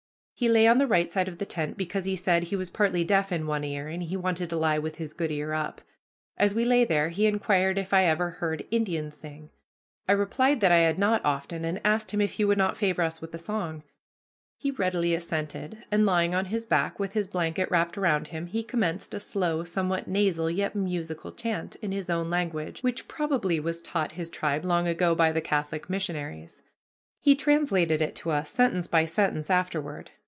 He 0.33 0.49
lay 0.49 0.65
on 0.65 0.79
the 0.79 0.87
right 0.87 1.11
side 1.11 1.27
of 1.27 1.37
the 1.37 1.45
tent, 1.45 1.77
because, 1.77 2.01
as 2.05 2.05
he 2.07 2.15
said, 2.15 2.45
he 2.45 2.55
was 2.55 2.71
partly 2.71 3.03
deaf 3.03 3.31
in 3.31 3.45
one 3.45 3.63
ear, 3.63 3.87
and 3.87 4.01
he 4.01 4.17
wanted 4.17 4.49
to 4.49 4.55
lie 4.55 4.79
with 4.79 4.95
his 4.95 5.13
good 5.13 5.31
ear 5.31 5.53
up. 5.53 5.81
As 6.35 6.55
we 6.55 6.65
lay 6.65 6.83
there 6.83 7.09
he 7.09 7.27
inquired 7.27 7.77
if 7.77 7.93
I 7.93 8.05
ever 8.05 8.31
heard 8.31 8.65
"Indian 8.71 9.11
sing." 9.11 9.51
I 10.09 10.13
replied 10.13 10.59
that 10.61 10.71
I 10.71 10.79
had 10.79 10.97
not 10.97 11.23
often, 11.23 11.63
and 11.63 11.79
asked 11.85 12.09
him 12.09 12.21
if 12.21 12.31
he 12.31 12.43
would 12.45 12.57
not 12.57 12.75
favor 12.75 13.03
us 13.03 13.21
with 13.21 13.35
a 13.35 13.37
song. 13.37 13.83
He 14.57 14.71
readily 14.71 15.13
assented, 15.13 15.83
and, 15.91 16.07
lying 16.07 16.33
on 16.33 16.45
his 16.45 16.65
back, 16.65 16.97
with 16.97 17.13
his 17.13 17.27
blanket 17.27 17.69
wrapped 17.69 17.95
around 17.95 18.29
him, 18.29 18.47
he 18.47 18.63
commenced 18.63 19.13
a 19.13 19.19
slow, 19.19 19.63
somewhat 19.63 20.07
nasal, 20.07 20.49
yet 20.49 20.73
musical 20.73 21.33
chant, 21.33 21.75
in 21.83 21.91
his 21.91 22.09
own 22.09 22.31
language, 22.31 22.81
which 22.81 23.07
probably 23.07 23.59
was 23.59 23.79
taught 23.79 24.13
his 24.13 24.27
tribe 24.27 24.65
long 24.65 24.87
ago 24.87 25.13
by 25.13 25.31
the 25.31 25.39
Catholic 25.39 25.87
missionaries. 25.87 26.63
He 27.19 27.35
translated 27.35 28.01
it 28.01 28.15
to 28.15 28.31
us, 28.31 28.49
sentence 28.49 28.87
by 28.87 29.05
sentence, 29.05 29.51
afterward. 29.51 30.09